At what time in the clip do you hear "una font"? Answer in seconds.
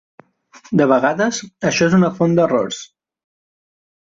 1.99-2.35